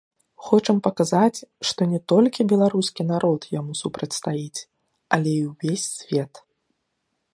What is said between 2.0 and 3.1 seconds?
толькі беларускі